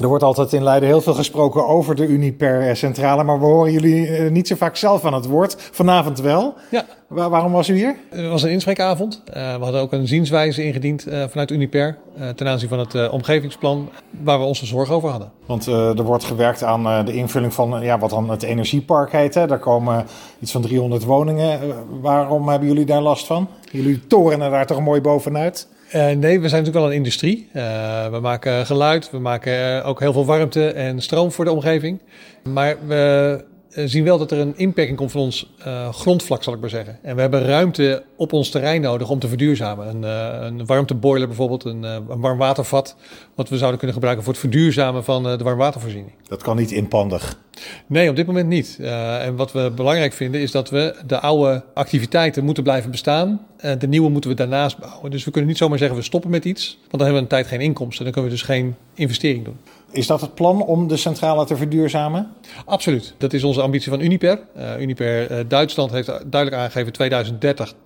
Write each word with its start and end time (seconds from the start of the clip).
Er 0.00 0.08
wordt 0.08 0.24
altijd 0.24 0.52
in 0.52 0.62
Leiden 0.62 0.88
heel 0.88 1.00
veel 1.00 1.14
gesproken 1.14 1.66
over 1.66 1.94
de 1.94 2.06
Uniper-centrale, 2.06 3.24
maar 3.24 3.38
we 3.38 3.44
horen 3.44 3.72
jullie 3.72 4.06
eh, 4.06 4.30
niet 4.30 4.48
zo 4.48 4.54
vaak 4.54 4.76
zelf 4.76 5.04
aan 5.04 5.14
het 5.14 5.26
woord. 5.26 5.56
Vanavond 5.58 6.20
wel. 6.20 6.54
Ja. 6.70 6.84
Waar, 7.06 7.30
waarom 7.30 7.52
was 7.52 7.68
u 7.68 7.74
hier? 7.74 7.96
Het 8.10 8.28
was 8.28 8.42
een 8.42 8.50
inspreekavond. 8.50 9.22
Uh, 9.28 9.56
we 9.56 9.62
hadden 9.62 9.80
ook 9.80 9.92
een 9.92 10.06
zienswijze 10.06 10.64
ingediend 10.64 11.08
uh, 11.08 11.24
vanuit 11.28 11.50
Uniper 11.50 11.98
uh, 12.18 12.28
ten 12.28 12.48
aanzien 12.48 12.68
van 12.68 12.78
het 12.78 13.10
omgevingsplan 13.10 13.88
waar 14.22 14.38
we 14.38 14.44
onze 14.44 14.66
zorg 14.66 14.90
over 14.90 15.08
hadden. 15.08 15.30
Want 15.46 15.66
er 15.66 16.02
wordt 16.02 16.24
gewerkt 16.24 16.62
aan 16.62 17.04
de 17.04 17.12
invulling 17.12 17.54
van 17.54 17.82
ja, 17.82 17.98
wat 17.98 18.10
dan 18.10 18.30
het 18.30 18.42
energiepark 18.42 19.12
heet. 19.12 19.34
Hè. 19.34 19.46
Daar 19.46 19.58
komen 19.58 20.06
iets 20.38 20.52
van 20.52 20.62
300 20.62 21.04
woningen. 21.04 21.60
waarom 22.00 22.48
hebben 22.48 22.68
jullie 22.68 22.84
daar 22.84 23.02
last 23.02 23.26
van? 23.26 23.48
Jullie 23.70 24.06
torenen 24.06 24.50
daar 24.50 24.66
toch 24.66 24.80
mooi 24.80 25.00
bovenuit? 25.00 25.68
Uh, 25.94 26.10
nee, 26.10 26.40
we 26.40 26.48
zijn 26.48 26.62
natuurlijk 26.62 26.74
wel 26.74 26.86
een 26.86 26.92
industrie. 26.92 27.48
Uh, 27.52 28.06
we 28.06 28.20
maken 28.20 28.66
geluid, 28.66 29.10
we 29.10 29.18
maken 29.18 29.84
ook 29.84 30.00
heel 30.00 30.12
veel 30.12 30.24
warmte 30.24 30.72
en 30.72 31.02
stroom 31.02 31.32
voor 31.32 31.44
de 31.44 31.50
omgeving. 31.50 32.00
Maar 32.42 32.76
we 32.86 33.44
zien 33.74 34.04
wel 34.04 34.18
dat 34.18 34.30
er 34.30 34.38
een 34.38 34.56
inperking 34.56 34.96
komt 34.96 35.10
van 35.10 35.20
ons 35.20 35.52
grondvlak, 35.90 36.42
zal 36.42 36.54
ik 36.54 36.60
maar 36.60 36.70
zeggen. 36.70 36.98
En 37.02 37.14
we 37.14 37.20
hebben 37.20 37.44
ruimte 37.44 38.02
op 38.16 38.32
ons 38.32 38.50
terrein 38.50 38.80
nodig 38.80 39.10
om 39.10 39.18
te 39.18 39.28
verduurzamen. 39.28 39.88
Een, 39.88 40.02
een 40.46 40.66
warmteboiler 40.66 41.26
bijvoorbeeld, 41.26 41.64
een, 41.64 41.82
een 41.82 42.20
warmwatervat, 42.20 42.96
wat 43.34 43.48
we 43.48 43.56
zouden 43.56 43.78
kunnen 43.78 43.96
gebruiken 43.96 44.24
voor 44.24 44.32
het 44.32 44.42
verduurzamen 44.42 45.04
van 45.04 45.22
de 45.22 45.44
warmwatervoorziening. 45.44 46.12
Dat 46.28 46.42
kan 46.42 46.56
niet 46.56 46.70
inpandig. 46.70 47.38
Nee, 47.86 48.10
op 48.10 48.16
dit 48.16 48.26
moment 48.26 48.48
niet. 48.48 48.78
En 48.80 49.36
wat 49.36 49.52
we 49.52 49.72
belangrijk 49.74 50.12
vinden 50.12 50.40
is 50.40 50.50
dat 50.50 50.70
we 50.70 50.94
de 51.06 51.20
oude 51.20 51.64
activiteiten 51.74 52.44
moeten 52.44 52.62
blijven 52.62 52.90
bestaan. 52.90 53.46
En 53.56 53.78
de 53.78 53.88
nieuwe 53.88 54.10
moeten 54.10 54.30
we 54.30 54.36
daarnaast 54.36 54.78
bouwen. 54.78 55.10
Dus 55.10 55.24
we 55.24 55.30
kunnen 55.30 55.48
niet 55.48 55.58
zomaar 55.58 55.78
zeggen 55.78 55.96
we 55.96 56.02
stoppen 56.02 56.30
met 56.30 56.44
iets, 56.44 56.76
want 56.78 56.90
dan 56.90 57.00
hebben 57.00 57.16
we 57.16 57.22
een 57.22 57.26
tijd 57.26 57.46
geen 57.46 57.60
inkomsten. 57.60 58.04
Dan 58.04 58.12
kunnen 58.12 58.30
we 58.30 58.36
dus 58.36 58.46
geen 58.46 58.74
investering 58.94 59.44
doen. 59.44 59.56
Is 59.90 60.06
dat 60.06 60.20
het 60.20 60.34
plan 60.34 60.62
om 60.62 60.88
de 60.88 60.96
centrale 60.96 61.44
te 61.44 61.56
verduurzamen? 61.56 62.32
Absoluut. 62.64 63.14
Dat 63.18 63.32
is 63.32 63.44
onze 63.44 63.62
ambitie 63.62 63.90
van 63.90 64.00
Uniper. 64.00 64.40
Uh, 64.56 64.80
Uniper 64.80 65.30
uh, 65.30 65.38
Duitsland 65.48 65.90
heeft 65.90 66.06
duidelijk 66.06 66.62
aangegeven 66.62 66.92
2030 66.92 67.74
80% 67.74 67.76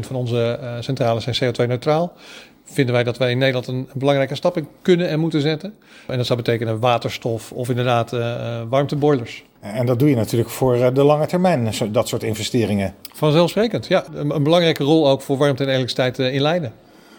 van 0.00 0.16
onze 0.16 0.58
centrales 0.80 1.24
zijn 1.24 1.54
CO2-neutraal 1.54 2.12
vinden 2.64 2.94
wij 2.94 3.04
dat 3.04 3.18
wij 3.18 3.30
in 3.30 3.38
Nederland 3.38 3.66
een, 3.66 3.88
belangrijke 3.94 4.34
stap 4.34 4.56
in 4.56 4.68
kunnen 4.82 5.08
en 5.08 5.20
moeten 5.20 5.40
zetten. 5.40 5.74
En 6.06 6.16
dat 6.16 6.26
zou 6.26 6.38
betekenen 6.42 6.80
waterstof 6.80 7.52
of 7.52 7.68
inderdaad 7.68 8.10
warmteboilers. 8.68 9.44
En 9.60 9.86
dat 9.86 9.98
doe 9.98 10.08
je 10.08 10.16
natuurlijk 10.16 10.50
voor 10.50 10.94
de 10.94 11.02
lange 11.02 11.26
termijn, 11.26 11.72
dat 11.90 12.08
soort 12.08 12.22
investeringen. 12.22 12.94
Vanzelfsprekend, 13.12 13.86
ja. 13.86 14.04
Een, 14.14 14.34
een 14.34 14.42
belangrijke 14.42 14.84
rol 14.84 15.08
ook 15.08 15.22
voor 15.22 15.36
warmte 15.36 15.62
en 15.62 15.68
elektriciteit 15.68 16.18
in 16.18 16.40
Leiden. 16.40 16.72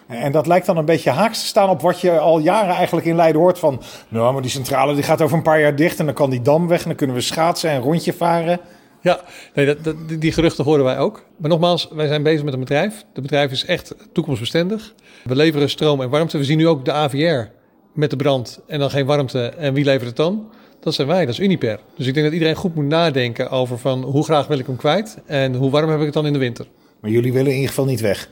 En 0.06 0.32
dat 0.32 0.46
lijkt 0.46 0.66
dan 0.66 0.76
een 0.76 0.84
beetje 0.84 1.10
haaks 1.10 1.40
te 1.40 1.46
staan 1.46 1.68
op 1.68 1.80
wat 1.80 2.00
je 2.00 2.18
al 2.18 2.38
jaren 2.38 2.74
eigenlijk 2.74 3.06
in 3.06 3.16
Leiden 3.16 3.40
hoort 3.40 3.58
van... 3.58 3.82
nou, 4.08 4.32
maar 4.32 4.42
die 4.42 4.50
centrale 4.50 4.94
die 4.94 5.02
gaat 5.02 5.22
over 5.22 5.36
een 5.36 5.42
paar 5.42 5.60
jaar 5.60 5.76
dicht 5.76 5.98
en 5.98 6.04
dan 6.04 6.14
kan 6.14 6.30
die 6.30 6.42
dam 6.42 6.68
weg 6.68 6.80
en 6.80 6.86
dan 6.86 6.96
kunnen 6.96 7.16
we 7.16 7.22
schaatsen 7.22 7.70
en 7.70 7.80
rondje 7.80 8.12
varen. 8.12 8.60
Ja, 9.00 9.20
nee, 9.54 9.66
dat, 9.66 9.84
dat, 9.84 9.96
die 10.18 10.32
geruchten 10.32 10.64
horen 10.64 10.84
wij 10.84 10.98
ook. 10.98 11.24
Maar 11.36 11.50
nogmaals, 11.50 11.88
wij 11.92 12.06
zijn 12.06 12.22
bezig 12.22 12.44
met 12.44 12.54
een 12.54 12.60
bedrijf. 12.60 13.04
Het 13.12 13.22
bedrijf 13.22 13.50
is 13.50 13.64
echt 13.64 13.94
toekomstbestendig. 14.12 14.94
We 15.24 15.36
leveren 15.36 15.70
stroom 15.70 16.00
en 16.00 16.10
warmte. 16.10 16.38
We 16.38 16.44
zien 16.44 16.58
nu 16.58 16.68
ook 16.68 16.84
de 16.84 16.92
AVR 16.92 17.50
met 17.92 18.10
de 18.10 18.16
brand 18.16 18.60
en 18.66 18.78
dan 18.78 18.90
geen 18.90 19.06
warmte. 19.06 19.48
En 19.48 19.74
wie 19.74 19.84
levert 19.84 20.06
het 20.06 20.16
dan? 20.16 20.50
Dat 20.80 20.94
zijn 20.94 21.08
wij, 21.08 21.20
dat 21.26 21.34
is 21.34 21.40
Uniper. 21.40 21.78
Dus 21.96 22.06
ik 22.06 22.14
denk 22.14 22.26
dat 22.26 22.34
iedereen 22.34 22.54
goed 22.54 22.74
moet 22.74 22.84
nadenken 22.84 23.50
over 23.50 23.78
van 23.78 24.02
hoe 24.02 24.24
graag 24.24 24.46
wil 24.46 24.58
ik 24.58 24.66
hem 24.66 24.76
kwijt 24.76 25.18
en 25.26 25.54
hoe 25.54 25.70
warm 25.70 25.90
heb 25.90 25.98
ik 25.98 26.04
het 26.04 26.14
dan 26.14 26.26
in 26.26 26.32
de 26.32 26.38
winter. 26.38 26.66
Maar 27.00 27.10
jullie 27.10 27.32
willen 27.32 27.48
in 27.48 27.54
ieder 27.54 27.68
geval 27.68 27.84
niet 27.84 28.00
weg? 28.00 28.28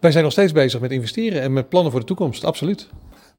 Wij 0.00 0.10
zijn 0.10 0.24
nog 0.24 0.32
steeds 0.32 0.52
bezig 0.52 0.80
met 0.80 0.90
investeren 0.90 1.42
en 1.42 1.52
met 1.52 1.68
plannen 1.68 1.90
voor 1.90 2.00
de 2.00 2.06
toekomst, 2.06 2.44
absoluut. 2.44 2.88